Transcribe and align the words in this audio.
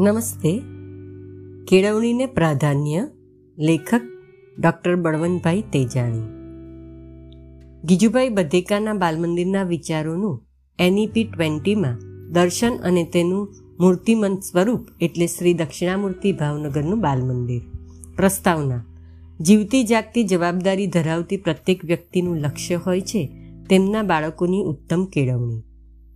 નમસ્તે. 0.00 0.62
કેળવણીને 1.68 2.26
પ્રાધાન્ય 2.26 3.08
લેખક 3.58 4.00
ડૉક્ટર 4.58 4.96
બળવંતભાઈ 4.96 5.62
તેજાણી. 5.62 6.20
ગીજુભાઈ 7.84 8.28
બધેકાના 8.28 8.92
બાલમંદિરના 8.92 9.62
વિચારોનું 9.62 10.46
એનઈપી 10.78 11.24
ટ્વેન્ટીમાં 11.24 11.98
દર્શન 12.32 12.76
અને 12.76 13.04
તેનું 13.04 13.54
મૂર્તિમંત 13.80 14.40
સ્વરૂપ 14.40 14.86
એટલે 15.00 15.26
શ્રી 15.26 15.54
દક્ષિણામૂર્તિ 15.54 16.32
ભાવનગરનું 16.32 17.00
બાલમંદિર. 17.00 17.62
પ્રસ્તાવના. 18.16 18.84
જીવતી 19.40 19.84
જાગતી 19.84 20.24
જવાબદારી 20.24 20.86
ધરાવતી 20.86 21.36
પ્રત્યેક 21.36 21.84
વ્યક્તિનું 21.84 22.36
લક્ષ્ય 22.36 22.74
હોય 22.74 23.00
છે 23.00 23.30
તેમના 23.70 24.02
બાળકોની 24.02 24.62
ઉત્તમ 24.62 25.04
કેળવણી. 25.04 25.67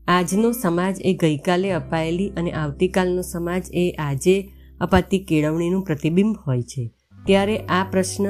આજનો 0.09 0.53
સમાજ 0.53 0.97
એ 1.01 1.15
ગઈકાલે 1.15 1.71
અપાયેલી 1.71 2.29
અને 2.29 2.51
આવતીકાલનો 2.51 3.23
સમાજ 3.23 3.63
એ 3.75 3.91
આજે 3.91 4.49
અપાતી 4.81 5.19
કેળવણીનું 5.19 5.83
પ્રતિબિંબ 5.83 6.37
હોય 6.47 6.63
છે. 6.63 6.91
ત્યારે 7.27 7.59
આ 7.59 7.87
પ્રશ્ન 7.91 8.27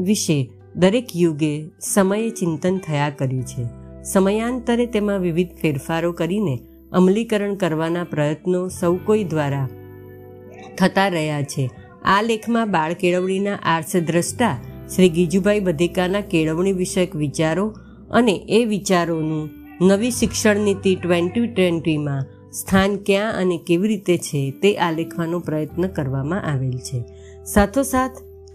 વિશે 0.00 0.50
દરેક 0.76 1.06
યુગે 1.16 1.68
સમયે 1.80 2.30
ચિંતન 2.30 2.78
થયા 2.78 3.10
કર્યું 3.10 3.42
છે. 3.42 3.64
સમયાંતરે 4.04 4.86
તેમાં 4.86 5.20
વિવિધ 5.20 5.48
ફેરફારો 5.62 6.12
કરીને 6.12 6.60
અમલીકરણ 6.92 7.54
કરવાના 7.54 8.04
પ્રયત્નો 8.04 8.68
સૌ 8.68 8.96
કોઈ 8.96 9.24
દ્વારા 9.24 9.68
થતા 10.78 11.08
રહ્યા 11.08 11.42
છે. 11.42 11.70
આ 12.04 12.22
લેખમાં 12.22 12.70
બાળ 12.70 12.92
કેળવણીના 12.92 13.54
આર્થદ્રષ્ટા 13.54 14.62
શ્રી 14.96 15.08
ગીજુભાઈ 15.08 15.60
બધેકાના 15.60 16.20
કેળવણી 16.20 16.72
વિષયક 16.72 17.16
વિચારો 17.16 17.74
અને 18.10 18.32
એ 18.32 18.64
વિચારોનું 18.64 19.65
નવી 19.80 20.10
શિક્ષણ 20.10 20.56
નીતિ 20.56 20.94
ટ્વેન્ટી 20.94 21.46
ટ્વેન્ટીમાં 21.46 22.24
સ્થાન 22.52 22.96
ક્યાં 22.96 23.36
અને 23.36 23.60
કેવી 23.66 23.88
રીતે 23.88 24.18
છે 24.18 24.50
તે 24.50 24.76
આલેખવાનો 24.76 25.38
પ્રયત્ન 25.38 25.86
કરવામાં 25.86 26.42
આવેલ 26.42 26.78
છે. 26.78 27.04
સાથોસાથ, 27.44 28.10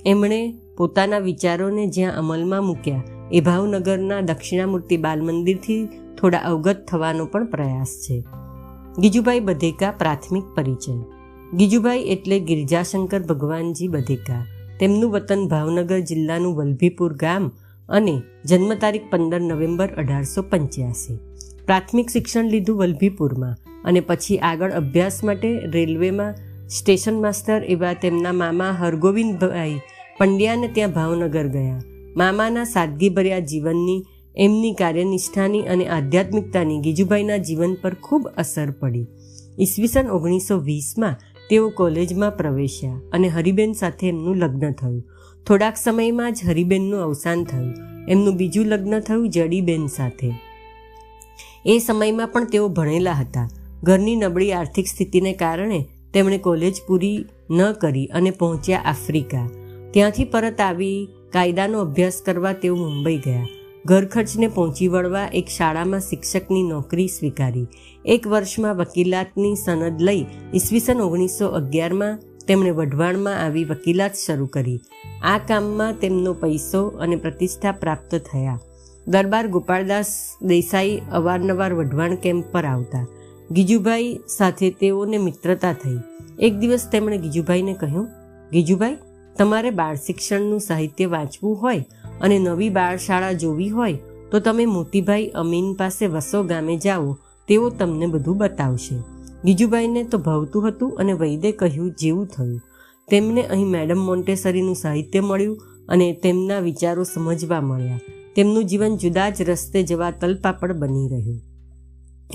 એમણે 0.06 0.56
પોતાના 0.78 1.20
વિચારોને 1.20 1.88
જ્યાં 1.88 2.16
અમલમાં 2.16 2.64
મૂક્યા, 2.64 3.04
એ 3.32 3.42
ભાવનગરના 3.42 4.22
દક્ષિણામૂર્તિ 4.22 4.98
બાલ 4.98 5.22
મંદિરથી 5.22 5.86
થોડા 6.22 6.38
અવગત 6.38 6.86
થવાનો 6.88 7.26
પણ 7.26 7.46
પ્રયાસ 7.46 7.88
છે. 7.88 8.24
ગીજુભાઈ 9.00 9.40
બધેકા, 9.40 9.92
પ્રાથમિક 9.92 10.44
પરિચય. 10.56 10.94
ગીજુભાઈ 11.54 12.00
એટલે 12.00 12.40
ગિરજાશંકર 12.40 13.20
ભગવાનજી 13.20 13.88
બધેકા. 13.88 14.46
તેમનું 14.80 15.12
વતન 15.12 15.48
ભાવનગર 15.48 16.00
જિલ્લાનું 16.00 16.56
વલભીપુર 16.56 17.14
ગામ 17.14 17.52
અને 17.90 18.22
જન્મ 18.46 18.74
તારીખ 18.74 19.02
પંદર 19.10 19.42
નવેમ્બર 19.42 19.88
અઢારસો 19.88 20.42
પંચ્યાસી. 20.42 21.20
પ્રાથમિક 21.66 22.10
શિક્ષણ 22.10 22.46
લીધું 22.46 22.78
વલભીપુરમાં 22.78 23.58
અને 23.86 24.00
પછી 24.00 24.38
આગળ 24.38 24.72
અભ્યાસ 24.72 25.24
માટે 25.24 25.60
રેલવેમાં 25.60 26.36
સ્ટેશન 26.68 27.22
માસ્ટર 27.22 27.64
એવા 27.64 27.94
તેમના 27.94 28.32
મામા 28.32 28.72
હરગોવિંદભાઈ 28.72 29.80
પંડ્યાને 30.18 30.68
ત્યાં 30.68 30.92
ભાવનગર 30.92 31.48
ગયા. 31.48 31.82
મામાના 32.16 32.64
સાદગીભર્યા 32.64 33.40
જીવનની, 33.40 34.04
એમની 34.36 34.74
કાર્યનિષ્ઠાની 34.74 35.62
અને 35.62 35.88
આધ્યાત્મિકતાની 35.88 36.80
ગીજુભાઈના 36.80 37.38
જીવન 37.38 37.78
પર 37.82 37.94
ખૂબ 37.94 38.28
અસર 38.38 38.72
પડી. 38.72 39.06
ઈસવીસન 39.60 40.08
ઓગણીસો 40.08 40.58
વીસમાં 40.58 41.16
તેઓ 41.50 41.70
કોલેજમાં 41.70 42.32
પ્રવેશ્યા 42.32 43.02
અને 43.14 43.28
હરિબેન 43.28 43.74
સાથે 43.74 44.08
એમનું 44.08 44.38
લગ્ન 44.38 44.72
થયું. 44.72 45.04
થોડાક 45.48 45.78
સમયમાં 45.78 46.34
જ 46.34 46.40
હરિબેનનું 46.48 47.04
અવસાન 47.04 47.44
થયું. 47.44 47.74
એમનું 48.08 48.38
બીજું 48.38 48.66
લગ્ન 48.66 49.00
થયું 49.00 49.30
જડીબેન 49.30 49.88
સાથે. 49.88 50.34
એ 51.66 51.80
સમયમાં 51.80 52.28
પણ 52.28 52.46
તેઓ 52.46 52.68
ભણેલા 52.68 53.12
હતા. 53.12 53.50
ઘરની 53.84 54.16
નબળી 54.16 54.52
આર્થિક 54.52 54.88
સ્થિતિને 54.88 55.34
કારણે 55.34 55.86
તેમણે 56.14 56.38
કોલેજ 56.38 56.76
પૂરી 56.88 57.26
ન 57.52 57.72
કરી 57.72 58.06
અને 58.06 58.32
પહોંચ્યા 58.32 58.82
આફ્રિકા. 58.86 59.50
ત્યાંથી 59.92 60.24
પરત 60.24 60.62
આવી 60.62 61.08
કાયદાનો 61.34 61.80
અભ્યાસ 61.80 62.22
કરવા 62.26 62.54
તેઓ 62.54 62.76
મુંબઈ 62.76 63.18
ગયા. 63.18 63.48
ઘર 63.86 64.06
ખર્ચને 64.06 64.48
પહોંચી 64.48 64.88
વળવા 64.88 65.30
એક 65.34 65.48
શાળામાં 65.48 66.00
શિક્ષકની 66.00 66.64
નોકરી 66.64 67.08
સ્વીકારી. 67.08 67.66
એક 68.06 68.28
વર્ષમાં 68.28 68.76
વકીલાતની 68.76 69.56
સનદ 69.56 70.02
લઈ 70.02 70.26
ઈસવીસન 70.54 71.02
ઓગણીસો 71.02 71.48
અગિયારમાં 71.48 72.20
તેમણે 72.48 72.72
વઢવાણમાં 72.72 73.46
આવી 73.46 73.66
વકીલાત 73.66 74.14
શરૂ 74.14 74.46
કરી. 74.46 74.80
આ 75.24 75.38
કામમાં 75.38 75.94
તેમનો 75.94 76.34
પૈસો 76.34 76.88
અને 76.88 77.16
પ્રતિષ્ઠા 77.16 77.72
પ્રાપ્ત 77.72 78.16
થયા. 78.16 78.60
દરબાર 79.08 79.48
ગોપાળદાસ 79.48 80.38
દેસાઈ 80.42 81.02
અવારનવાર 81.12 81.74
વઢવાણ 81.74 82.16
કેમ્પ 82.16 82.46
પર 82.52 82.66
આવતા. 82.66 83.06
ગીજુભાઈ 83.52 84.20
સાથે 84.28 84.72
તેઓને 84.72 85.18
મિત્રતા 85.18 85.74
થઈ. 85.74 85.98
એક 86.40 86.60
દિવસ 86.60 86.90
તેમણે 86.92 87.18
ગીજુભાઈને 87.18 87.74
કહ્યું, 87.74 88.08
ગીજુભાઈ, 88.52 88.98
તમારે 89.38 89.70
બાળ 89.70 89.96
શિક્ષણનું 89.96 90.60
સાહિત્ય 90.60 91.06
વાંચવું 91.06 91.62
હોય 91.62 91.86
અને 92.22 92.40
નવી 92.40 92.70
બાળશાળા 92.70 93.32
જોવી 93.32 93.70
હોય, 93.70 93.94
તો 94.32 94.40
તમે 94.40 94.66
મોતીભાઈ 94.66 95.28
અમીન 95.28 95.74
પાસે 95.74 96.08
વસો 96.08 96.44
ગામે 96.44 96.78
જાઓ, 96.78 97.18
તેઓ 97.48 97.70
તમને 97.70 98.06
બધું 98.06 98.38
બતાવશે. 98.38 99.11
ગીજુભાઈને 99.46 100.04
તો 100.04 100.18
ભાવતું 100.18 100.70
હતું 100.70 100.98
અને 100.98 101.14
વૈદે 101.14 101.52
કહ્યું, 101.52 101.92
જેવું 101.92 102.28
થયું. 102.28 102.62
તેમને 103.10 103.42
અહીં 103.42 103.68
મેડમ 103.68 104.00
મોન્ટેસરીનું 104.00 104.76
સાહિત્ય 104.76 105.22
મળ્યું 105.22 105.58
અને 105.90 106.14
તેમના 106.14 106.60
વિચારો 106.60 107.04
સમજવા 107.04 107.62
મળ્યા. 107.62 108.00
તેમનું 108.36 108.66
જીવન 108.66 108.98
જુદા 108.98 109.30
જ 109.30 109.42
રસ્તે 109.42 109.84
જવા 109.84 110.12
તલપાપડ 110.12 110.72
બની 110.72 111.08
રહ્યું. 111.08 111.42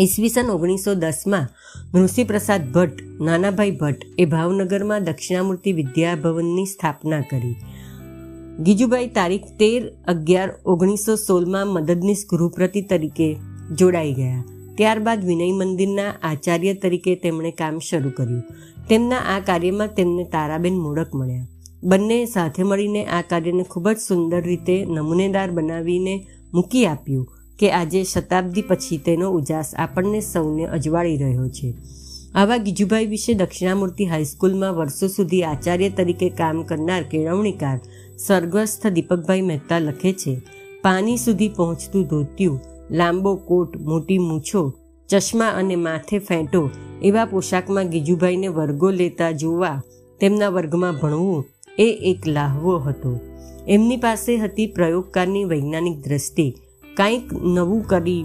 ઈસવીસન 0.01 0.51
ઓગણીસો 0.51 0.95
દસમાં 0.95 1.47
નૃસિંહપ્રસાદ 1.95 2.73
ભટ્ટ, 2.73 3.03
નાનાભાઈ 3.21 3.71
ભટ્ટ 3.71 4.05
એ 4.19 4.25
ભાવનગરમાં 4.25 5.05
દક્ષિણામૂર્તિ 5.05 5.73
વિદ્યાભવનની 5.73 6.67
સ્થાપના 6.67 7.21
કરી. 7.21 7.57
ગીજુભાઈ 8.63 9.07
તારીખ 9.07 9.43
તેર 9.59 9.93
અગિયાર 10.09 10.55
ઓગણીસો 10.67 11.17
સોળમાં 11.17 11.69
મદદનીશ 11.69 12.27
ગૃહપ્રતિ 12.31 12.83
તરીકે 12.83 13.37
જોડાઈ 13.75 14.13
ગયા. 14.13 14.56
ત્યારબાદ 14.77 15.21
વિનય 15.25 15.47
મંદિરના 15.55 16.17
આચાર્ય 16.23 16.75
તરીકે 16.75 17.15
તેમણે 17.17 17.51
કામ 17.51 17.79
શરૂ 17.81 18.11
કર્યું. 18.11 18.43
તેમના 18.89 19.23
આ 19.35 19.41
કાર્યમાં 19.41 19.95
તેમને 19.95 20.25
તારાબેન 20.25 20.77
મોડક 20.79 21.15
મળ્યા. 21.15 21.47
બંને 21.85 22.19
સાથે 22.27 22.63
મળીને 22.63 23.03
આ 23.07 23.23
કાર્યને 23.23 23.65
ખૂબ 23.65 23.89
જ 23.89 23.99
સુંદર 23.99 24.43
રીતે 24.43 24.77
નમૂનેદાર 24.85 25.51
બનાવીને 25.51 26.15
મૂકી 26.53 26.87
આપ્યું 26.87 27.27
કે 27.59 27.73
આજે 27.73 28.05
શતાબ્દી 28.05 28.63
પછી 28.63 28.99
તેનો 28.99 29.31
ઉજાસ 29.31 29.75
આપણને 29.75 30.21
સૌને 30.21 30.65
અજવાળી 30.67 31.17
રહ્યો 31.17 31.49
છે. 31.49 31.75
આવા 32.35 32.59
ગીજુભાઈ 32.59 33.07
વિશે 33.07 33.35
દક્ષિણામૂર્તિ 33.35 34.05
હાઈસ્કૂલમાં 34.05 34.75
વર્ષો 34.75 35.09
સુધી 35.09 35.45
આચાર્ય 35.45 35.91
તરીકે 35.91 36.29
કામ 36.31 36.65
કરનાર 36.65 37.05
કેળવણીકાર, 37.05 37.79
સ્વર્ગસ્થ 38.19 38.87
દીપકભાઈ 38.87 39.43
મહેતા 39.43 39.79
લખે 39.79 40.13
છે 40.13 40.33
પાણી 40.83 41.19
સુધી 41.19 41.49
પહોંચતું 41.49 42.05
ધોત્યું 42.05 42.61
લાંબો 42.91 43.37
કોટ, 43.37 43.77
મોટી 43.77 44.19
મૂછો, 44.19 44.73
ચશ્મા 45.09 45.49
અને 45.49 45.77
માથે 45.77 46.19
ફેંટો 46.19 46.71
એવા 47.03 47.25
પોશાકમાં 47.25 47.89
ગીજુભાઈને 47.89 48.49
વર્ગો 48.49 48.91
લેતા 48.91 49.31
જોવા 49.31 49.83
તેમના 50.21 50.49
વર્ગમાં 50.49 50.95
ભણવું 50.95 51.45
એ 51.79 51.99
એક 52.03 52.29
લાહવો 52.29 52.77
હતો. 52.77 53.21
એમની 53.69 53.97
પાસે 53.97 54.37
હતી 54.37 54.67
પ્રયોગકારની 54.67 55.45
વૈજ્ઞાનિક 55.45 55.99
દ્રષ્ટિ. 55.99 56.55
કંઈક 56.97 57.33
નવું 57.33 57.87
કરી 57.87 58.25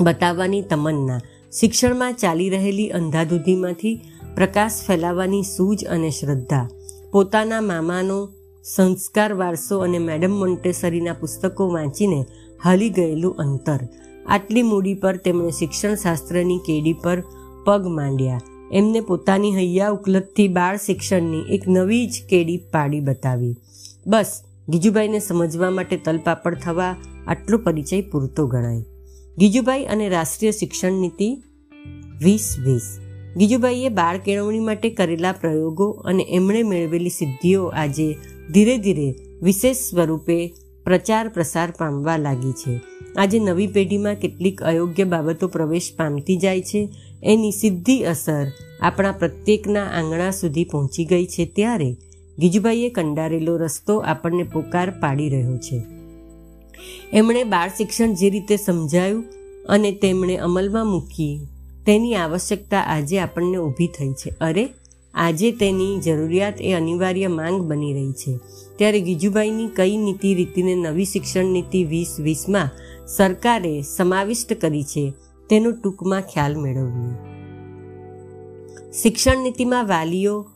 બતાવવાની 0.00 0.62
તમન્ના. 0.62 1.20
શિક્ષણમાં 1.60 2.14
ચાલી 2.14 2.50
રહેલી 2.50 2.90
અંધાધૂધીમાંથી 2.90 4.00
પ્રકાશ 4.34 4.72
ફેલાવવાની 4.86 5.42
સૂઝ 5.42 5.84
અને 5.84 6.10
શ્રદ્ધા. 6.10 6.68
પોતાના 7.12 7.60
મામાનો 7.60 8.28
સંસ્કાર 8.64 9.32
વારસો 9.32 9.78
અને 9.78 9.98
મેડમ 9.98 10.30
મોન્ટેસરીના 10.30 11.12
પુસ્તકો 11.12 11.68
વાંચીને 11.68 12.26
હાલી 12.64 12.90
ગયેલું 12.90 13.34
અંતર. 13.34 13.78
આટલી 14.26 14.62
મૂડી 14.62 14.94
પર 14.94 15.16
તેમણે 15.16 15.50
શિક્ષણ 15.50 15.94
શાસ્ત્રની 15.94 16.58
કેડી 16.58 16.92
પર 16.92 17.22
પગ 17.66 17.86
માંડ્યા. 17.86 18.40
એમને 18.72 19.00
પોતાની 19.00 19.54
હૈયા 19.54 19.90
ઉકલતથી 19.90 20.48
બાળ 20.48 20.76
શિક્ષણની 20.76 21.54
એક 21.54 21.68
નવી 21.68 22.06
જ 22.06 22.12
કેડી 22.30 22.56
પાડી 22.56 23.00
બતાવી. 23.00 23.56
બસ, 24.06 24.42
ગીજુભાઈને 24.68 25.18
સમજવા 25.18 25.70
માટે 25.70 25.96
તલપાપડ 25.96 26.54
થવા 26.54 26.96
આટલો 27.26 27.58
પરિચય 27.58 28.00
પૂરતો 28.00 28.46
ગણાય. 28.46 28.84
ગીજુભાઈ 29.38 29.84
અને 29.84 30.08
રાષ્ટ્રીય 30.08 30.50
શિક્ષણ 30.50 30.92
નીતિ 30.92 31.42
વીસ 32.22 32.56
વીસ. 32.64 32.98
ગીજુભાઈએ 33.36 33.88
બાળ 33.88 34.18
કેળવણી 34.18 34.60
માટે 34.60 34.90
કરેલા 34.90 35.32
પ્રયોગો 35.32 35.90
અને 35.90 36.26
એમણે 36.30 36.62
મેળવેલી 36.62 37.10
સિદ્ધિઓ 37.10 37.66
આજે 37.66 38.16
ધીરે 38.52 38.78
ધીરે 38.78 39.14
વિશેષ 39.42 39.76
સ્વરૂપે 39.76 40.54
પ્રચાર 40.86 41.28
પ્રસાર 41.28 41.70
પામવા 41.78 42.16
લાગી 42.16 42.52
છે. 42.52 42.80
આજે 43.16 43.38
નવી 43.38 43.66
પેઢીમાં 43.66 44.14
કેટલીક 44.14 44.62
અયોગ્ય 44.62 45.04
બાબતો 45.04 45.48
પ્રવેશ 45.48 45.92
પામતી 45.96 46.36
જાય 46.36 46.62
છે. 46.62 46.88
એની 47.22 47.52
સીધી 47.52 48.04
અસર 48.04 48.46
આપણા 48.80 49.12
પ્રત્યેકના 49.12 49.84
આંગણા 49.84 50.30
સુધી 50.30 50.64
પહોંચી 50.64 51.04
ગઈ 51.04 51.26
છે 51.26 51.44
ત્યારે 51.46 51.96
ગીજુભાઈએ 52.38 52.88
કંડારેલો 52.88 53.56
રસ્તો 53.56 53.98
આપણને 53.98 54.42
પોકાર 54.42 54.90
પાડી 54.90 55.28
રહ્યો 55.28 55.56
છે. 55.56 55.82
એમણે 57.12 57.44
બાળ 57.44 57.68
શિક્ષણ 57.68 58.14
જે 58.14 58.30
રીતે 58.30 58.56
સમજાયું 58.56 59.24
અને 59.68 59.92
તેમણે 59.92 60.36
અમલમાં 60.36 60.86
મૂકી, 60.86 61.40
તેની 61.86 62.14
આવશ્યકતા 62.14 62.80
આજે 62.80 63.18
આપણને 63.18 63.56
ઊભી 63.56 63.86
થઈ 63.86 64.12
છે. 64.12 64.34
અરે, 64.40 64.68
આજે 65.14 65.52
તેની 65.52 66.00
જરૂરિયાત 66.00 66.60
એ 66.60 66.72
અનિવાર્ય 66.72 67.26
માંગ 67.26 67.60
બની 67.60 67.92
રહી 67.92 68.12
છે. 68.12 68.38
ત્યારે 68.76 69.00
ગીજુભાઈની 69.00 69.68
કઈ 69.68 69.96
નીતિ 69.96 70.34
રીતિને 70.34 70.74
નવી 70.74 71.04
શિક્ષણ 71.04 71.44
નીતિ 71.44 71.84
વીસ 71.84 72.20
વીસમાં 72.20 72.68
સરકારે 73.06 73.82
સમાવિષ્ટ 73.82 74.60
કરી 74.60 74.82
છે, 74.82 75.12
તેનો 75.50 75.70
ટૂંકમાં 75.70 76.20
ખ્યાલ 76.20 76.56
મેળવ્યો. 76.56 77.14
શિક્ષણ 79.02 79.42
નીતિમાં 79.42 79.86
વાલીઓ 79.86 80.46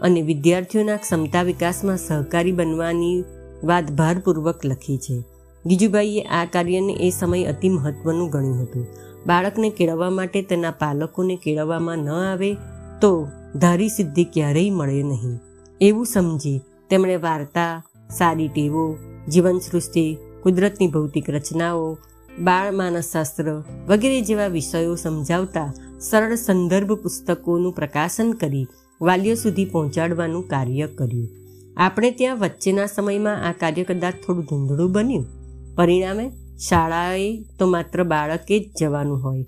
અને 0.00 0.22
વિદ્યાર્થીઓના 0.22 0.96
ક્ષમતા 0.96 1.42
વિકાસમાં 1.42 1.98
સહકારી 1.98 2.52
બનવાની 2.52 3.24
વાત 3.64 3.92
ભારપૂર્વક 3.92 4.64
લખી 4.64 4.98
છે. 4.98 5.22
ગીજુભાઈએ 5.66 6.22
આ 6.22 6.44
કાર્યને 6.44 6.92
એ 6.92 7.10
સમય 7.10 7.44
અતિ 7.44 7.68
મહત્વનું 7.68 8.30
ગણ્યું 8.30 8.62
હતું. 8.62 8.86
બાળકને 9.26 9.70
કેળવવા 9.70 10.10
માટે 10.10 10.42
તેના 10.42 10.70
પાલકોને 10.70 11.36
કેળવવામાં 11.36 11.98
ન 11.98 12.08
આવે 12.10 12.56
તો 13.00 13.28
ધારી 13.56 13.88
સિદ્ધિ 13.88 14.24
ક્યારેય 14.24 14.70
મળે 14.70 15.02
નહીં. 15.02 15.38
એવું 15.80 16.06
સમજી 16.06 16.60
તેમણે 16.90 17.16
વાર્તા 17.16 17.82
સારી 18.10 18.48
ટેવો, 18.48 18.98
જીવન 19.28 19.58
સૃષ્ટિ, 19.58 20.16
કુદરતની 20.42 20.86
ભૌતિક 20.86 21.30
રચનાઓ, 21.30 21.98
બાળ 22.38 22.72
માનસશાસ્ત્ર 22.72 23.62
વગેરે 23.88 24.20
જેવા 24.20 24.46
વિષયો 24.46 24.94
સમજાવતા 24.94 25.74
સરળ 26.00 26.34
સંદર્ભ 26.34 26.92
પુસ્તકોનું 26.92 27.72
પ્રકાશન 27.72 28.32
કરી 28.32 28.66
વાલીઓ 29.00 29.34
સુધી 29.34 29.64
પહોંચાડવાનું 29.64 30.48
કાર્ય 30.48 30.86
કર્યું. 30.86 31.28
આપણે 31.76 32.10
ત્યાં 32.10 32.38
વચ્ચેના 32.38 32.86
સમયમાં 32.86 33.48
આ 33.48 33.52
કાર્ય 33.52 33.84
કદાચ 33.84 34.14
થોડું 34.26 34.44
ધૂંધળું 34.44 34.92
બન્યું. 34.92 35.26
પરિણામે 35.74 36.32
શાળાએ 36.68 37.44
તો 37.58 37.66
માત્ર 37.66 38.04
બાળકે 38.04 38.60
જ 38.60 38.72
જવાનું 38.80 39.24
હોય. 39.24 39.44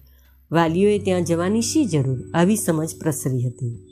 વાલીઓએ 0.53 0.99
ત્યાં 0.99 1.25
જવાની 1.25 1.63
શી 1.63 1.85
જરૂર? 1.85 2.31
આવી 2.35 2.57
સમજ 2.57 2.89
પ્રસરી 3.01 3.47
હતી. 3.47 3.88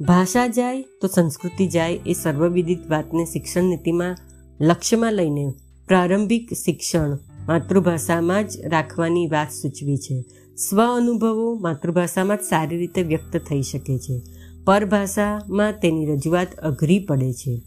ભાષા 0.00 0.46
જાય 0.46 0.82
તો 0.82 1.08
સંસ્કૃતિ 1.08 1.66
જાય 1.66 1.92
એ 2.06 2.12
સર્વવિદિત 2.12 2.90
વાતને 2.90 3.24
શિક્ષણ 3.24 3.62
નીતિમાં 3.62 4.16
લક્ષ્યમાં 4.60 5.12
લઈને 5.12 5.52
પ્રારંભિક 5.88 6.52
શિક્ષણ 6.52 7.18
માતૃભાષામાં 7.48 8.48
જ 8.48 8.60
રાખવાની 8.64 9.26
વાત 9.26 9.50
સૂચવી 9.50 9.96
છે. 9.96 10.24
સ્વ 10.56 10.82
અનુભવો 10.82 11.54
માતૃભાષામાં 11.54 12.36
જ 12.36 12.40
સારી 12.40 12.78
રીતે 12.78 13.02
વ્યક્ત 13.02 13.36
થઈ 13.36 13.62
શકે 13.62 13.98
છે. 13.98 14.22
પરભાષામાં 14.64 15.72
તેની 15.72 16.06
રજૂઆત 16.06 16.54
અઘરી 16.54 16.98
પડે 16.98 17.32
છે. 17.32 17.62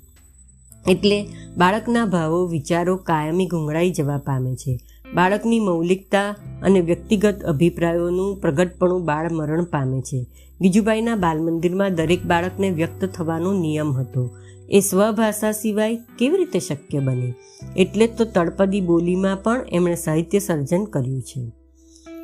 એટલે 0.89 1.27
બાળકના 1.57 2.05
ભાવો, 2.05 2.45
વિચારો 2.45 2.97
કાયમી 2.97 3.45
ગુંગળાઈ 3.45 3.91
જવા 3.91 4.17
પામે 4.17 4.55
છે. 4.55 4.79
બાળકની 5.13 5.59
મૌલિકતા 5.59 6.29
અને 6.61 6.81
વ્યક્તિગત 6.81 7.41
અભિપ્રાયોનું 7.41 8.41
પ્રગટપણું 8.41 9.05
બાળ 9.05 9.31
મરણ 9.31 9.63
પામે 9.63 10.01
છે. 10.01 10.25
ગીજુભાઈના 10.61 11.15
બાલમંદિરમાં 11.15 11.95
દરેક 11.95 12.25
બાળકને 12.25 12.69
વ્યક્ત 12.69 13.05
થવાનો 13.05 13.53
નિયમ 13.53 13.91
હતો. 13.91 14.37
એ 14.69 14.79
સ્વભાષા 14.79 15.51
સિવાય 15.51 15.95
કેવી 15.95 16.37
રીતે 16.37 16.59
શક્ય 16.59 16.99
બને? 16.99 17.33
એટલે 17.77 18.07
જ 18.07 18.17
તો 18.17 18.25
તળપદી 18.25 18.81
બોલીમાં 18.81 19.37
પણ 19.43 19.65
એમણે 19.71 19.95
સાહિત્ય 19.95 20.39
સર્જન 20.39 20.83
કર્યું 20.83 21.21
છે. 21.21 21.51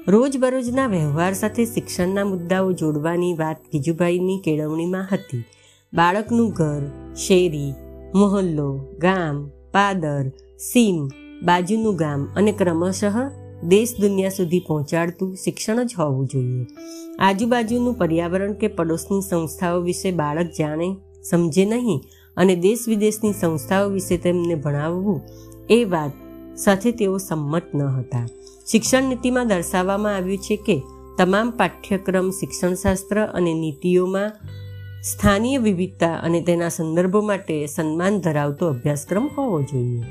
રોજબરોજના 0.08 0.88
વ્યવહાર 0.88 1.34
સાથે 1.34 1.66
શિક્ષણના 1.66 2.26
મુદ્દાઓ 2.26 2.72
જોડવાની 2.72 3.34
વાત 3.34 3.58
ગીજુભાઈની 3.74 4.40
કેળવણીમાં 4.40 5.08
હતી. 5.12 5.44
બાળકનું 5.94 6.50
ઘર, 6.50 7.14
શેરી, 7.16 7.74
મોહલ્લો, 8.16 8.80
ગામ, 9.00 9.48
પાદર, 9.48 10.30
સીમ, 10.60 11.08
બાજુનું 11.42 11.96
ગામ 11.96 12.28
અને 12.36 12.52
ક્રમશઃ 12.52 13.43
દેશ 13.68 13.94
દુનિયા 14.00 14.30
સુધી 14.30 14.60
પહોંચાડતું 14.60 15.36
શિક્ષણ 15.36 15.84
જ 15.84 15.96
હોવું 16.00 16.28
જોઈએ. 16.28 16.66
આજુબાજુનું 17.20 17.94
પર્યાવરણ 17.94 18.54
કે 18.54 18.68
પડોશની 18.68 19.22
સંસ્થાઓ 19.22 19.80
વિશે 19.80 20.12
બાળક 20.12 20.52
જાણે, 20.60 20.96
સમજે 21.24 21.66
નહીં 21.66 22.02
અને 22.38 22.56
દેશ 22.56 22.80
વિદેશની 22.88 23.34
સંસ્થાઓ 23.34 23.90
વિશે 23.90 24.18
તેમને 24.18 24.56
ભણાવવું 24.56 25.22
એ 25.70 25.84
વાત 25.84 26.12
સાથે 26.58 26.92
તેઓ 26.92 27.18
સંમત 27.18 27.64
ન 27.76 27.82
હતા. 27.82 28.28
શિક્ષણ 28.72 29.04
નીતિમાં 29.04 29.48
દર્શાવવામાં 29.48 30.16
આવ્યું 30.16 30.38
છે 30.38 30.56
કે 30.56 30.82
તમામ 31.18 31.52
પાઠ્યક્રમ 31.52 32.32
શિક્ષણશાસ્ત્ર 32.32 33.26
અને 33.26 33.54
નીતિઓમાં 33.54 34.32
સ્થાનીય 35.02 35.58
વિવિધતા 35.58 36.14
અને 36.14 36.42
તેના 36.42 36.70
સંદર્ભો 36.70 37.22
માટે 37.22 37.66
સન્માન 37.66 38.20
ધરાવતો 38.20 38.68
અભ્યાસક્રમ 38.68 39.28
હોવો 39.28 39.62
જોઈએ. 39.62 40.04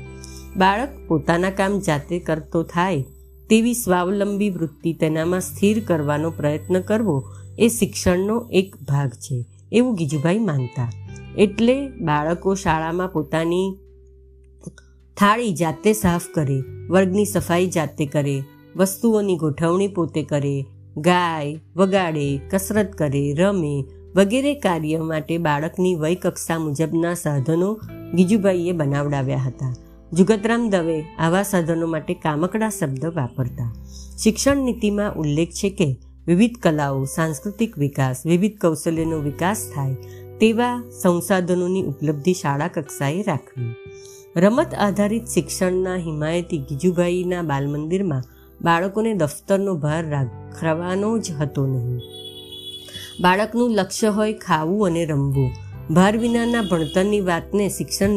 બાળક 0.57 0.89
પોતાના 1.07 1.49
કામ 1.49 1.79
જાતે 1.79 2.19
કરતો 2.19 2.63
થાય 2.63 3.03
તેવી 3.49 3.73
સ્વાવલંબી 3.73 4.49
વૃત્તિ 4.49 4.93
તેનામાં 4.93 5.41
સ્થિર 5.41 5.83
કરવાનો 5.83 6.29
પ્રયત્ન 6.31 6.81
કરવો 6.81 7.23
એ 7.59 7.67
શિક્ષણનો 7.67 8.37
એક 8.51 8.75
ભાગ 8.83 9.09
છે, 9.09 9.45
એવું 9.71 9.95
ગીજુભાઈ 9.95 10.39
માનતા. 10.39 10.89
એટલે 11.37 11.75
બાળકો 11.87 12.55
શાળામાં 12.55 13.11
પોતાની 13.11 13.67
થાળી 15.17 15.53
જાતે 15.53 15.93
સાફ 15.93 16.27
કરે, 16.35 16.59
વર્ગની 16.89 17.25
સફાઈ 17.25 17.67
જાતે 17.67 18.05
કરે, 18.05 18.37
વસ્તુઓની 18.75 19.37
ગોઠવણી 19.37 19.87
પોતે 19.87 20.23
કરે, 20.23 20.65
ગાય, 20.97 21.59
વગાડે, 21.75 22.41
કસરત 22.51 22.91
કરે, 22.93 23.33
રમે 23.33 23.75
વગેરે 24.15 24.53
કાર્ય 24.55 24.97
માટે 24.97 25.37
બાળકની 25.37 25.95
વય 25.95 26.15
કક્ષા 26.15 26.59
મુજબના 26.59 27.13
સાધનો 27.13 27.69
ગીજુભાઈએ 28.15 28.71
બનાવડાવ્યા 28.71 29.37
હતા. 29.37 29.73
જુગતરામ 30.17 30.69
દવે 30.69 31.01
આવા 31.19 31.43
સાધનો 31.43 31.87
માટે 31.87 32.13
કામકડા 32.13 32.69
શબ્દ 32.69 33.05
વાપરતા. 33.05 33.73
શિક્ષણ 34.23 34.57
નીતિમાં 34.57 35.15
ઉલ્લેખ 35.15 35.49
છે 35.49 35.69
કે, 35.69 35.99
વિવિધ 36.27 36.55
કલાઓ, 36.55 37.03
સાંસ્કૃતિક 37.03 37.77
વિકાસ, 37.77 38.25
વિવિધ 38.25 38.57
કૌશલ્યનો 38.57 39.17
વિકાસ 39.17 39.71
થાય 39.75 39.93
તેવા 40.39 40.83
સંસાધનોની 41.01 41.83
ઉપલબ્ધિ 41.83 42.33
શાળા 42.33 42.67
કક્ષાએ 42.67 43.21
રાખવી. 43.21 43.75
રમત 44.35 44.73
આધારિત 44.73 45.25
શિક્ષણના 45.25 45.95
હિમાયતી 45.95 46.57
ગીજુભાઈના 46.57 47.41
બાલમંદિરમાં 47.41 48.23
બાળકોને 48.61 49.13
દફતરનો 49.13 49.75
ભાર 49.75 50.09
રાખવાનો 50.09 51.17
જ 51.17 51.31
હતો 51.31 51.65
નહીં. 51.65 52.01
બાળકનું 53.21 53.71
લક્ષ્ય 53.71 54.07
હોય 54.07 54.33
ખાવું 54.33 54.85
અને 54.85 55.05
રમવું. 55.05 55.51
ભાર 55.93 56.17
વિનાના 56.17 56.61
ભણતરની 56.61 57.21
વાતને 57.21 57.69
શિક્ષણ 57.69 58.09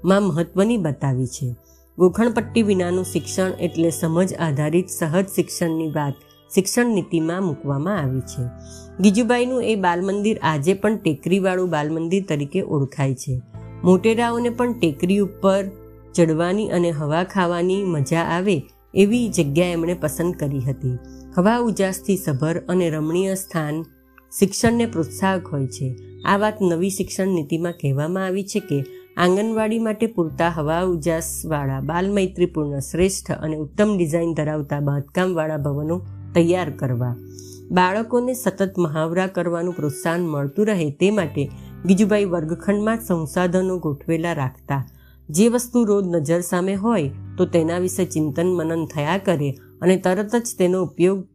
નીતિમાં 0.00 0.22
મહત્વની 0.22 0.76
બતાવી 0.76 1.26
છે. 1.26 1.54
ગોખણપટ્ટી 1.98 2.62
વિનાનું 2.62 3.04
શિક્ષણ 3.04 3.50
એટલે 3.60 3.90
સમજ 3.90 4.34
આધારિત 4.34 4.88
સહજ 4.88 5.26
શિક્ષણની 5.26 5.88
વાત, 5.88 6.14
શિક્ષણ 6.54 6.86
નીતિમાં 6.86 7.42
મૂકવામાં 7.42 7.98
આવી 7.98 8.20
છે. 8.20 8.48
ગીજુબાઈનું 9.00 9.64
એ 9.64 9.74
બાલમંદિર 9.74 10.38
આજે 10.42 10.74
પણ 10.74 10.96
ટેકરીવાળું 10.96 11.70
બાલમંદિર 11.70 12.24
તરીકે 12.28 12.62
ઓળખાય 12.62 13.14
છે. 13.14 13.40
મોટેરાઓને 13.84 14.48
પણ 14.48 14.78
ટેકરી 14.78 15.18
ઉપર 15.18 15.64
ચડવાની 16.14 16.68
અને 16.68 16.90
હવા 16.90 17.24
ખાવાની 17.24 17.84
મજા 17.84 18.22
આવે 18.22 18.62
એવી 18.94 19.28
જગ્યા 19.28 19.66
એમણે 19.66 19.94
પસંદ 19.94 20.34
કરી 20.34 20.60
હતી. 20.60 20.98
હવા 21.36 21.58
ઉજાસથી 21.58 22.16
સભર 22.16 22.58
અને 22.58 22.90
રમણીય 22.90 23.34
સ્થાન 23.34 23.82
શિક્ષણને 24.38 24.86
પ્રોત્સાહક 24.86 25.46
હોય 25.46 25.66
છે. 25.66 25.96
આ 26.24 26.36
વાત 26.36 26.54
નવી 26.62 26.90
શિક્ષણ 26.90 27.26
નીતિમાં 27.26 27.72
કહેવામાં 27.72 28.26
આવી 28.26 28.44
છે 28.44 28.60
કે 28.60 28.84
આંગણવાડી 29.20 29.78
માટે 29.78 30.06
પૂરતા 30.06 30.48
હવા 30.48 30.82
ઉજાસવાળા, 30.82 31.80
બાલમૈત્રીપૂર્ણ, 31.80 32.78
શ્રેષ્ઠ 32.78 33.32
અને 33.32 33.56
ઉત્તમ 33.56 33.96
ડિઝાઇન 33.96 34.34
ધરાવતા 34.34 34.80
બાંધકામવાળા 34.80 35.56
ભવનો 35.56 35.98
તૈયાર 36.34 36.70
કરવા. 36.70 37.16
બાળકોને 37.70 38.34
સતત 38.34 38.78
મહાવરા 38.78 39.26
કરવાનું 39.26 39.76
પ્રોત્સાહન 39.76 40.20
મળતું 40.20 40.66
રહે 40.66 40.90
તે 40.90 41.10
માટે 41.10 41.50
ગીજુભાઈ 41.86 42.24
વર્ગખંડમાં 42.24 43.00
સંસાધનો 43.00 43.78
ગોઠવેલા 43.78 44.32
રાખતા. 44.32 44.86
જે 45.30 45.48
વસ્તુ 45.48 45.84
રોજ 45.84 46.04
નજર 46.06 46.40
સામે 46.40 46.74
હોય 46.74 47.10
તો 47.38 47.46
તેના 47.46 47.78
વિશે 47.78 48.04
ચિંતન 48.04 48.46
મનન 48.46 48.86
થયા 48.86 49.18
કરે 49.18 49.54
અને 49.82 49.96
તરત 49.96 50.36
જ 50.36 50.56
તેનો 50.58 50.82
ઉપયોગ 50.82 51.28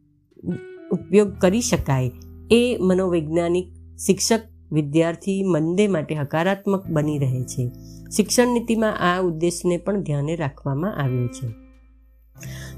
ઉપયોગ 0.92 1.38
કરી 1.38 1.60
શકાય. 1.60 2.10
એ 2.50 2.76
મનોવૈજ્ઞાનિક, 2.80 3.66
શિક્ષક 4.06 4.40
વિદ્યાર્થી 4.72 5.42
મંદે 5.42 5.88
માટે 5.88 6.14
હકારાત્મક 6.14 6.86
બની 6.86 7.18
રહે 7.18 7.42
છે. 7.42 7.70
શિક્ષણ 8.16 8.48
નીતિમાં 8.48 8.98
આ 8.98 9.20
ઉદ્દેશને 9.20 9.76
પણ 9.76 10.02
ધ્યાને 10.02 10.36
રાખવામાં 10.36 10.96
આવ્યો 10.96 11.26
છે. 11.26 11.48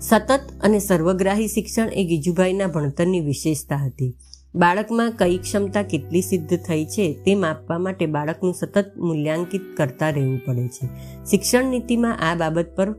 સતત 0.00 0.40
અને 0.60 0.78
સર્વગ્રાહી 0.78 1.48
શિક્ષણ 1.48 1.88
એ 1.92 2.04
ગીજુભાઈના 2.04 2.66
ભણતરની 2.66 3.20
વિશેષતા 3.20 3.76
હતી. 3.76 4.14
બાળકમાં 4.54 5.12
કઈ 5.12 5.38
ક્ષમતા 5.38 5.82
કેટલી 5.82 6.22
સિદ્ધ 6.22 6.56
થઈ 6.56 6.84
છે 6.84 7.12
તે 7.24 7.34
માપવા 7.34 7.78
માટે 7.78 8.06
બાળકનું 8.06 8.54
સતત 8.54 8.84
મૂલ્યાંકિત 8.96 9.60
કરતા 9.76 10.10
રહેવું 10.10 10.40
પડે 10.44 10.68
છે. 10.68 10.86
શિક્ષણ 11.24 11.64
નીતિમાં 11.64 12.18
આ 12.30 12.34
બાબત 12.34 12.66
પર 12.76 12.92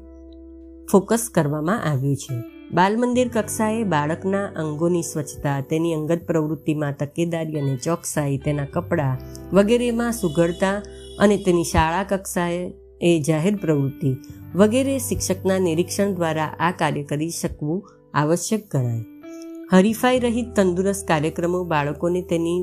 ફોકસ 0.91 1.29
કરવામાં 1.33 1.83
આવ્યું 1.83 2.15
છે. 2.15 2.58
બાલમંદિર 2.77 3.29
કક્ષાએ 3.33 3.83
બાળકના 3.83 4.47
અંગોની 4.55 5.01
સ્વચ્છતા, 5.01 5.61
તેની 5.61 5.93
અંગત 5.93 6.21
પ્રવૃત્તિમાં 6.27 6.97
તકેદારી 6.99 7.61
અને 7.61 7.77
ચોકસાઈ, 7.77 8.37
તેના 8.37 8.65
કપડાં 8.65 9.21
વગેરેમાં 9.53 10.13
સુઘડતા 10.13 10.75
અને 11.19 11.37
તેની 11.37 11.63
શાળા 11.63 12.03
કક્ષાએ 12.03 12.59
એ 13.01 13.13
જાહેર 13.19 13.55
પ્રવૃત્તિ 13.55 14.11
વગેરે 14.55 14.95
શિક્ષકના 14.99 15.59
નિરીક્ષણ 15.59 16.13
દ્વારા 16.13 16.51
આ 16.59 16.71
કાર્ય 16.71 17.03
કરી 17.03 17.31
શકવું 17.31 17.79
આવશ્યક 18.13 18.67
ગણાય. 18.71 19.03
હરીફાઈ 19.71 20.19
રહિત 20.19 20.53
તંદુરસ્ત 20.55 21.07
કાર્યક્રમો 21.07 21.63
બાળકોને 21.63 22.21
તેની 22.21 22.59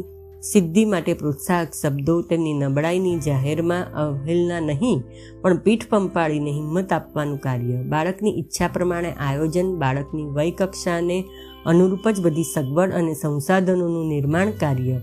સિદ્ધિ 0.47 0.85
માટે 0.85 1.13
પ્રોત્સાહક 1.15 1.71
શબ્દો 1.75 2.15
તેમની 2.23 2.55
નબળાઈની 2.55 3.19
જાહેરમાં 3.19 3.85
અવહેલના 4.03 4.61
નહીં, 4.61 5.01
પણ 5.43 5.57
પીઠ 5.57 5.87
પંપાળીને 5.89 6.51
હિંમત 6.51 6.93
આપવાનું 6.93 7.39
કાર્ય. 7.39 7.79
બાળકની 7.93 8.35
ઈચ્છા 8.39 8.69
પ્રમાણે 8.69 9.11
આયોજન, 9.11 9.71
બાળકની 9.77 10.27
વય 10.37 10.51
કક્ષાને 10.51 11.19
અનુરૂપ 11.67 12.05
જ 12.09 12.21
બધી 12.21 12.51
સગવડ 12.55 12.93
અને 12.93 13.15
સંસાધનોનું 13.15 14.07
નિર્માણ 14.09 14.51
કાર્ય. 14.51 14.99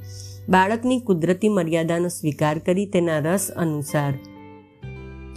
બાળકની 0.50 1.00
કુદરતી 1.00 1.50
મર્યાદાનો 1.50 2.10
સ્વીકાર 2.10 2.58
કરી 2.60 2.86
તેના 2.86 3.20
રસ 3.20 3.46
અનુસાર 3.58 4.14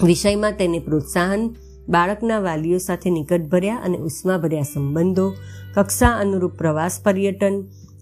વિષયમાં 0.04 0.52
તેને 0.52 0.78
પ્રોત્સાહન, 0.78 1.42
બાળકના 1.88 2.40
વાલીઓ 2.40 2.78
સાથે 2.78 3.10
નિકટભર્યા 3.10 3.82
અને 3.84 3.98
ઉષ્માભર્યા 3.98 4.70
સંબંધો, 4.72 5.26
કક્ષા 5.74 6.14
અનુરૂપ 6.22 6.54
પ્રવાસ 6.58 6.94
પર્યટન 7.04 7.56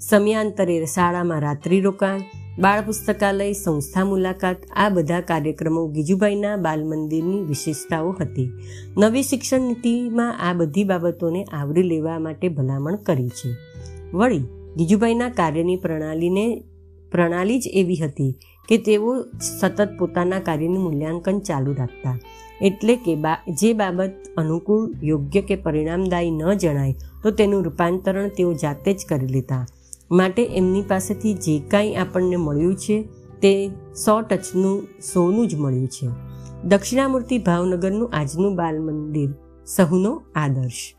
સમયાંતરે 0.04 0.74
શાળામાં 0.84 1.40
રાત્રિ 1.40 1.76
રોકાણ, 1.80 2.24
બાળ 2.58 2.80
પુસ્તકાલય, 2.80 3.52
સંસ્થા 3.52 4.04
મુલાકાત, 4.04 4.56
આ 4.76 4.88
બધા 4.88 5.20
કાર્યક્રમો 5.20 5.82
ગીજુભાઈના 5.88 6.56
બાલ 6.56 6.82
મંદિરની 6.84 7.40
વિશેષતાઓ 7.42 8.10
હતી. 8.20 8.48
નવી 8.98 9.22
શિક્ષણ 9.22 9.60
નીતિમાં 9.60 10.40
આ 10.48 10.52
બધી 10.52 10.84
બાબતોને 10.84 11.44
આવરી 11.44 11.82
લેવા 11.82 12.18
માટે 12.18 12.48
ભલામણ 12.48 12.96
કરી 12.96 13.28
છે. 13.28 13.52
વળી, 14.12 14.44
ગીજુભાઈના 14.76 15.28
કાર્યની 15.28 15.76
પ્રણાલીને, 15.76 16.46
પ્રણાલી 17.12 17.58
જ 17.58 17.70
એવી 17.74 17.96
હતી 17.96 18.32
કે 18.68 18.78
તેઓ 18.78 19.14
સતત 19.40 19.88
પોતાના 19.98 20.40
કાર્યનું 20.40 20.82
મૂલ્યાંકન 20.82 21.38
ચાલુ 21.38 21.72
રાખતા. 21.78 22.16
એટલે 22.62 22.96
કે 22.96 23.14
જે 23.54 23.72
બાબત 23.72 24.12
અનુકૂળ, 24.36 24.92
યોગ્ય 25.02 25.40
કે 25.40 25.56
પરિણામદાયી 25.56 26.30
ન 26.30 26.44
જણાય, 26.54 26.92
તો 27.22 27.30
તેનું 27.30 27.64
રૂપાંતરણ 27.64 28.28
તેઓ 28.28 28.52
જાતે 28.52 28.92
જ 28.92 29.06
કરી 29.08 29.26
લેતા. 29.26 29.64
માટે 30.10 30.44
એમની 30.44 30.82
પાસેથી 30.82 31.34
જે 31.34 31.58
કાંઈ 31.58 31.94
આપણને 31.94 32.36
મળ્યું 32.36 32.76
છે, 32.76 33.08
તે 33.42 33.70
સો 33.94 34.20
ટચનું 34.20 34.88
સોનું 35.00 35.48
જ 35.48 35.54
મળ્યું 35.54 35.88
છે. 35.88 36.08
દક્ષિણામૂર્તિ 36.64 37.38
ભાવનગરનું 37.38 38.10
આજનું 38.12 38.56
બાલ 38.56 38.80
મંદિર 38.80 39.30
સહુનો 39.66 40.22
આદર્શ. 40.34 40.94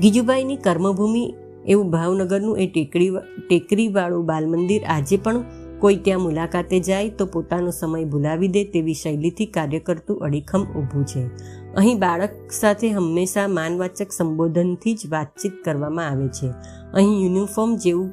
ગીજુભાઈની 0.00 0.56
કર્મભૂમિ 0.56 1.34
એવું 1.66 1.90
ભાવનગરનું 1.90 2.58
એ 2.58 2.66
ટેકરી, 2.66 3.10
ટેકરીવાળું 3.48 4.26
બાલ 4.26 4.46
મંદિર 4.46 4.84
આજે 4.84 5.16
પણ 5.16 5.44
કોઈ 5.80 5.96
ત્યાં 5.96 6.20
મુલાકાતે 6.20 6.80
જાય 6.80 7.10
તો 7.10 7.26
પોતાનો 7.26 7.70
સમય 7.70 8.04
ભૂલાવી 8.04 8.48
દે 8.48 8.64
તેવી 8.64 8.94
શૈલીથી 8.94 9.46
કાર્ય 9.46 9.78
કરતું 9.78 10.18
અડીખમ 10.18 10.64
ઊભું 10.64 11.06
છે. 11.06 11.26
અહીં 11.74 11.98
બાળક 11.98 12.30
સાથે 12.50 12.90
હંમેશા 12.90 13.48
માનવાચક 13.48 14.12
સંબોધનથી 14.12 14.94
જ 14.94 15.00
વાતચીત 15.10 15.52
કરવામાં 15.64 16.08
આવે 16.08 16.28
છે. 16.28 16.48
અહીં 16.94 17.20
યુનિફોર્મ 17.20 17.76
જેવું 17.76 18.12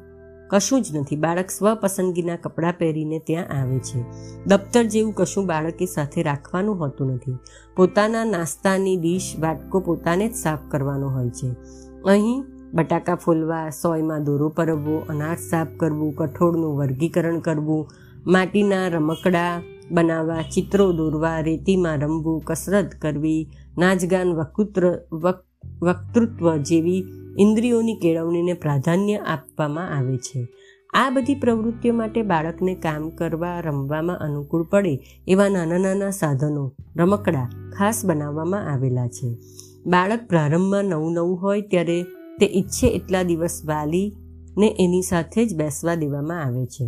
કશું 0.50 0.82
જ 0.82 0.96
નથી. 0.96 1.16
બાળક 1.16 1.50
સ્વપસંદગીના 1.50 2.36
કપડાં 2.36 2.74
પહેરીને 2.80 3.20
ત્યાં 3.20 3.62
આવે 3.62 3.80
છે. 3.80 4.04
દફતર 4.48 4.84
જેવું 4.84 5.14
કશું 5.14 5.48
બાળકે 5.48 5.86
સાથે 5.86 6.24
રાખવાનું 6.24 6.80
હોતું 6.80 7.08
નથી. 7.08 7.38
પોતાના 7.76 8.26
નાસ્તાની 8.26 8.98
ડીશ 8.98 9.36
વાટકો 9.40 9.80
પોતાને 9.80 10.28
જ 10.30 10.36
સાફ 10.36 10.60
કરવાનો 10.70 11.10
હોય 11.10 11.30
છે. 11.30 11.48
અહીં 12.06 12.44
બટાકા 12.74 13.16
ફોલવા, 13.16 13.70
સોયમાં 13.70 14.24
દોરો 14.24 14.50
પરવવો, 14.50 15.06
અનાજ 15.10 15.38
સાફ 15.38 15.68
કરવું, 15.78 16.16
કઠોળનું 16.16 16.78
વર્ગીકરણ 16.78 17.40
કરવું, 17.40 17.90
માટીના 18.28 18.88
રમકડા 18.88 19.62
બનાવવા, 19.92 20.42
ચિત્રો 20.42 20.92
દોરવા, 20.92 21.40
રેતીમાં 21.40 21.98
રમવું, 21.98 22.44
કસરત 22.46 22.90
કરવી, 23.02 23.50
નાચગાન, 23.78 24.34
વકૃત્ર 24.34 25.00
વક્તૃત્વ 25.82 26.58
જેવી 26.58 27.06
ઇન્દ્રિયોની 27.40 27.96
કેળવણીને 27.96 28.54
પ્રાધાન્ય 28.54 29.18
આપવામાં 29.18 29.98
આવે 29.98 30.18
છે. 30.18 30.48
આ 30.94 31.10
બધી 31.10 31.36
પ્રવૃત્તિઓ 31.36 31.94
માટે 31.94 32.22
બાળકને 32.22 32.76
કામ 32.76 33.10
કરવા, 33.10 33.60
રમવામાં 33.60 34.20
અનુકૂળ 34.20 34.64
પડે 34.64 35.00
એવા 35.28 35.50
નાના 35.50 35.78
નાના 35.78 36.10
સાધનો, 36.10 36.72
રમકડા 36.98 37.50
ખાસ 37.78 38.06
બનાવવામાં 38.06 38.68
આવેલા 38.74 39.08
છે. 39.08 39.38
બાળક 39.86 40.28
પ્રારંભમાં 40.30 40.84
નવું 40.84 41.14
નવું 41.14 41.42
હોય 41.42 41.62
ત્યારે 41.62 42.06
તે 42.40 42.46
ઈચ્છે 42.46 42.88
એટલા 42.88 43.24
દિવસ 43.24 43.62
વાલીને 43.66 44.70
એની 44.80 45.02
સાથે 45.02 45.46
જ 45.46 45.56
બેસવા 45.56 45.96
દેવામાં 45.96 46.44
આવે 46.44 46.66
છે. 46.66 46.88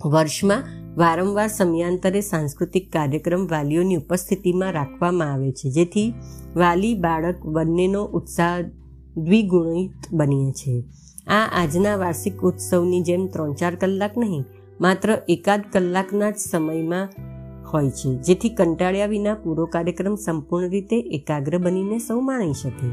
વર્ષમાં 0.00 0.64
વારંવાર 0.96 1.48
સમયાંતરે 1.48 2.20
સાંસ્કૃતિક 2.20 2.92
કાર્યક્રમ 2.92 3.46
વાલીઓની 3.46 3.96
ઉપસ્થિતિમાં 3.96 4.72
રાખવામાં 4.72 5.32
આવે 5.32 5.50
છે, 5.52 5.70
જેથી 5.70 6.14
વાલી 6.56 6.94
બાળક 6.94 7.46
બંનેનો 7.46 8.02
ઉત્સાહ 8.04 8.60
દ્વિગુણિત 9.16 10.12
બને 10.12 10.52
છે. 10.52 10.84
આ 11.26 11.46
આજના 11.52 11.96
વાર્ષિક 11.96 12.42
ઉત્સવની 12.42 13.02
જેમ 13.02 13.26
ત્રણ 13.26 13.52
ચાર 13.52 13.74
કલાક 13.74 14.18
નહીં, 14.18 14.44
માત્ર 14.80 15.18
એકાદ 15.28 15.62
કલાકના 15.72 16.30
જ 16.30 16.38
સમયમાં 16.50 17.08
હોય 17.72 17.90
છે, 17.90 18.14
જેથી 18.14 18.48
કંટાળ્યા 18.48 19.06
વિના 19.06 19.34
પૂરો 19.34 19.66
કાર્યક્રમ 19.66 20.14
સંપૂર્ણ 20.14 20.68
રીતે 20.68 20.98
એકાગ્ર 21.00 21.58
બનીને 21.58 21.98
સૌ 21.98 22.20
માણી 22.20 22.52
શકે. 22.52 22.90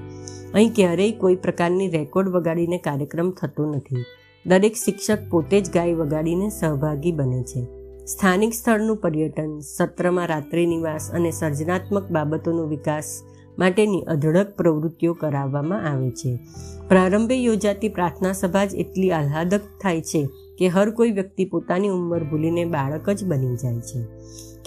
અહીં 0.54 0.74
ક્યારેય 0.76 1.12
કોઈ 1.12 1.36
પ્રકારની 1.36 1.90
રેકોર્ડ 1.90 2.30
વગાડીને 2.30 2.78
કાર્યક્રમ 2.78 3.32
થતો 3.32 3.66
નથી. 3.66 4.06
દરેક 4.46 4.76
શિક્ષક 4.76 5.18
પોતે 5.30 5.62
જ 5.62 5.74
ગાય 5.74 5.94
વગાડીને 5.94 6.50
સહભાગી 6.50 7.12
બને 7.12 7.44
છે. 7.44 7.66
સ્થાનિક 8.06 8.54
સ્થળનું 8.54 8.98
પર્યટન, 8.98 9.60
સત્રમાં 9.60 10.28
રાત્રિ 10.28 10.66
નિવાસ 10.66 11.12
અને 11.14 11.32
સર્જનાત્મક 11.32 12.12
બાબતોનો 12.12 12.64
વિકાસ 12.66 13.24
માટેની 13.60 14.02
અઢળક 14.02 14.56
પ્રવૃત્તિઓ 14.58 15.14
કરાવવામાં 15.14 15.92
આવે 15.92 16.12
છે. 16.12 16.40
પ્રારંભે 16.88 17.36
યોજાતી 17.36 17.90
પ્રાર્થના 17.90 18.32
સભા 18.34 18.66
જ 18.66 18.76
એટલી 18.76 19.12
આહ્લાદક 19.12 19.62
થાય 19.82 20.02
છે 20.02 20.30
કે 20.60 20.68
હર 20.68 20.89
કોઈ 20.92 21.12
વ્યક્તિ 21.12 21.46
પોતાની 21.46 21.89
ઉંમર 21.89 22.24
ભૂલીને 22.24 22.66
બાળક 22.66 23.10
જ 23.10 23.25
બની 23.25 23.56
જાય 23.56 23.80
છે. 23.80 24.04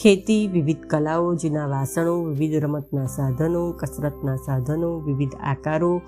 ખેતી, 0.02 0.48
વિવિધ 0.48 0.78
કલાઓ, 0.78 1.34
જૂના 1.34 1.66
વાસણો, 1.66 2.24
વિવિધ 2.24 2.64
રમતના 2.64 3.06
સાધનો, 3.06 3.72
કસરતના 3.72 4.36
સાધનો, 4.36 4.98
વિવિધ 4.98 5.34
આકારો, 5.42 6.00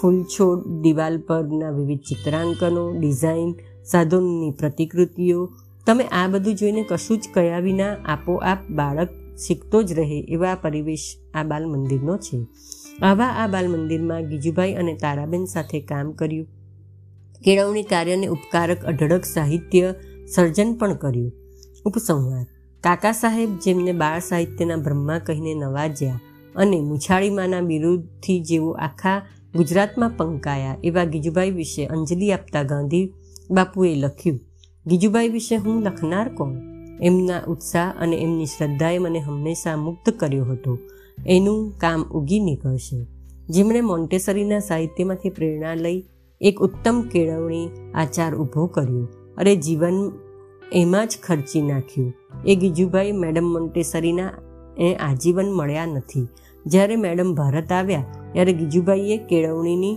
ફૂલછોડ, 0.00 0.66
દિવાલ 0.82 1.18
પરના 1.18 1.70
વિવિધ 1.70 2.00
ચિત્રાંકનો, 2.00 2.92
ડિઝાઇન, 2.98 3.54
સાધનોની 3.84 4.50
પ્રતિકૃતિઓ, 4.50 5.50
તમે 5.86 6.04
આ 6.04 6.28
બધું 6.28 6.54
જોઈને 6.54 6.82
કશું 6.82 7.18
જ 7.18 7.28
કયા 7.34 7.58
વિના 7.58 7.96
આપોઆપ 8.04 8.58
બાળક 8.70 9.08
શીખતો 9.38 9.82
જ 9.82 9.92
રહે 9.92 10.24
એવા 10.28 10.54
પરિવેશ 10.54 11.16
આ 11.34 11.42
બાલ 11.42 11.66
મંદિરનો 11.66 12.16
છે. 12.16 12.46
આવા 13.02 13.26
આ 13.26 13.46
બાલ 13.46 13.68
મંદિરમાં 13.68 14.22
ગીજુભાઈ 14.22 14.74
અને 14.74 14.94
તારાબેન 14.94 15.44
સાથે 15.44 15.80
કામ 15.80 16.12
કર્યું. 16.12 16.57
કેળવણી 17.42 17.82
કાર્યને 17.82 18.26
ઉપકારક 18.26 18.80
અઢળક 18.84 19.24
સાહિત્ય 19.24 19.94
સર્જન 20.34 20.70
પણ 20.74 20.94
કર્યું. 20.94 21.32
ઉપસંહાર. 21.86 22.46
કાકા 22.84 23.12
સાહેબ 23.12 23.50
જેમને 23.58 23.92
બાળ 23.92 24.20
સાહિત્યના 24.20 24.76
બ્રહ્મા 24.76 25.18
કહીને 25.18 25.54
નવાજ્યા 25.54 26.20
અને 26.54 26.78
મુછાળીમાના 26.80 27.60
બિરુદથી 27.60 28.40
જેઓ 28.40 28.70
આખા 28.80 29.18
ગુજરાતમાં 29.54 30.16
પંકાયા 30.16 30.80
એવા 30.84 31.04
ગીજુભાઈ 31.04 31.50
વિશે 31.50 31.86
અંજલિ 31.86 32.32
આપતા 32.32 32.62
ગાંધી 32.62 33.04
બાપુએ 33.50 33.94
લખ્યું, 33.94 34.40
ગીજુભાઈ 34.86 35.28
વિશે 35.28 35.56
હું 35.56 35.78
લખનાર 35.84 36.28
કોણ 36.34 36.54
એમના 37.02 37.42
ઉત્સાહ 37.46 37.88
અને 37.98 38.16
એમની 38.16 38.46
શ્રદ્ધાએ 38.46 38.98
મને 38.98 39.20
હંમેશા 39.20 39.76
મુક્ત 39.76 40.10
કર્યો 40.10 40.44
હતો. 40.44 40.78
એનું 41.26 41.60
કામ 41.78 42.02
ઉગી 42.12 42.40
નીકળશે. 42.40 42.98
જેમણે 43.48 43.80
મોન્ટેસરીના 43.80 44.60
સાહિત્યમાંથી 44.60 45.30
પ્રેરણા 45.30 45.74
લઈ 45.74 45.98
એક 46.40 46.60
ઉત્તમ 46.60 47.00
કેળવણી 47.00 47.68
આચાર 47.94 48.34
ઊભો 48.34 48.66
કર્યો 48.66 49.06
અરે 49.38 49.56
જીવન 49.56 50.12
એમાં 50.72 51.06
જ 51.06 51.18
ખર્ચી 51.22 51.62
નાખ્યું. 51.62 52.12
એ 52.46 52.54
ગીજુભાઈ 52.56 53.12
મેડમ 53.12 53.44
મોન્ટેસરીના 53.44 54.30
એ 54.78 54.94
આજીવન 54.94 55.48
મળ્યા 55.52 55.86
નથી. 55.86 56.28
જ્યારે 56.66 56.96
મેડમ 56.96 57.34
ભારત 57.34 57.72
આવ્યા, 57.72 58.04
ત્યારે 58.32 58.52
ગીજુભાઈએ 58.52 59.16
કેળવણીની 59.16 59.96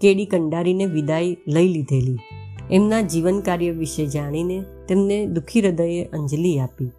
કેડી 0.00 0.26
કંડારીને 0.26 0.86
વિદાય 0.86 1.36
લઈ 1.48 1.68
લીધેલી. 1.68 2.18
એમના 2.70 3.00
જીવન 3.00 3.40
કાર્ય 3.40 3.70
વિશે 3.70 4.06
જાણીને 4.06 4.64
તેમને 4.88 5.26
દુઃખી 5.26 5.60
હૃદયે 5.60 6.04
અંજલિ 6.04 6.58
આપી. 6.58 6.90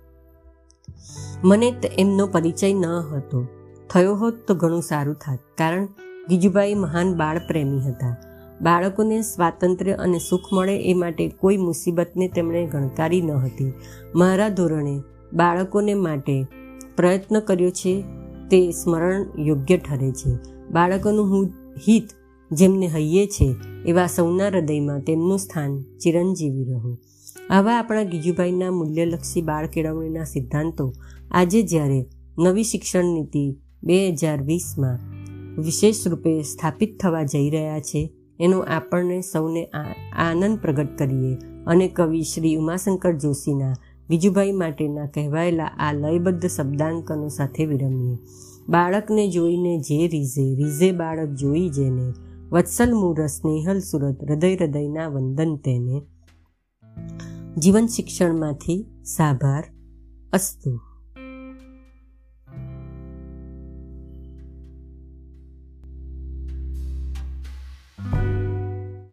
મને 1.43 1.73
એમનો 1.97 2.27
પરિચય 2.27 2.73
ન 2.73 2.85
હતો. 2.85 3.45
થયો 3.89 4.15
હોત 4.15 4.33
તો 4.47 4.55
ઘણું 4.55 4.81
સારું 4.81 5.15
થાત, 5.15 5.39
કારણ 5.57 5.85
ગીજુભાઈ 6.29 6.73
મહાન 6.73 7.13
બાળ 7.15 7.37
પ્રેમી 7.47 7.79
હતા. 7.79 8.15
બાળકોને 8.61 9.21
સ્વાતંત્ર્ય 9.21 9.91
અને 9.91 10.19
સુખ 10.19 10.53
મળે 10.53 10.83
એ 10.83 10.93
માટે 10.93 11.29
કોઈ 11.29 11.57
મુસીબતને 11.57 12.27
તેમણે 12.27 12.65
ગણકારી 12.65 13.21
ન 13.21 13.31
હતી. 13.31 13.73
મારા 14.15 14.49
ધોરણે 14.49 15.01
બાળકોને 15.33 15.93
માટે 15.93 16.45
પ્રયત્ન 16.97 17.39
કર્યો 17.39 17.69
છે, 17.69 18.03
તે 18.51 18.71
સ્મરણ 18.71 19.25
યોગ્ય 19.39 19.77
ઠરે 19.77 20.11
છે. 20.11 20.31
બાળકોનું 20.71 21.31
હું 21.31 21.53
હિત 21.87 22.03
જેમને 22.51 22.87
હૈયે 22.87 23.27
છે, 23.27 23.55
એવા 23.85 24.07
સૌના 24.07 24.47
હૃદયમાં 24.47 25.01
તેમનું 25.01 25.39
સ્થાન 25.39 25.81
ચિરંજીવી 25.81 26.63
રહો. 26.63 26.97
આવા 27.49 27.77
આપણા 27.77 28.03
ગીજુભાઈના 28.03 28.71
મૂલ્યલક્ષી 28.71 29.41
બાળ 29.41 29.67
કેળવણીના 29.67 30.23
સિદ્ધાંતો 30.23 30.93
આજે 31.31 31.61
જ્યારે 31.61 32.05
નવી 32.39 32.63
શિક્ષણ 32.63 33.03
નીતિ 33.03 33.57
બે 33.83 34.09
હજાર 34.11 34.43
વીસમાં 34.43 34.99
વિશેષ 35.61 36.07
રૂપે 36.07 36.41
સ્થાપિત 36.41 36.99
થવા 36.99 37.23
જઈ 37.23 37.49
રહ્યા 37.49 37.79
છે 37.79 38.13
એનો 38.39 38.59
આપણને 38.59 39.21
સૌને 39.21 39.65
આનંદ 40.15 40.59
પ્રગટ 40.59 40.97
કરીએ. 40.97 41.37
અને 41.67 41.87
કવિ 41.87 42.21
શ્રી 42.21 42.55
ઉમાશંકર 42.55 43.13
જોશીના 43.13 43.73
બીજુભાઈ 44.09 44.51
માટેના 44.51 45.05
કહેવાયેલા 45.05 45.65
આ 45.65 45.93
લયબદ્ધ 45.93 46.45
શબ્દાંકનો 46.45 47.27
સાથે 47.27 47.65
વિરમીએ. 47.65 48.17
બાળકને 48.69 49.27
જોઈને 49.27 49.79
જે 49.79 50.07
રીઝે 50.07 50.55
રીઝે 50.55 50.91
બાળક 50.91 51.29
જોઈ 51.29 51.69
જેને, 51.69 52.13
વત્સલ 52.51 52.93
મુરસ 52.93 53.31
સ્નેહલ 53.31 53.79
સુરત, 53.79 54.23
હૃદય 54.23 54.55
હૃદયના 54.55 55.07
વંદન 55.07 55.55
તેને. 55.55 56.01
જીવન 57.57 57.87
શિક્ષણમાંથી 57.87 58.85
સાભાર 59.03 59.63
અસ્તુ. 60.33 60.86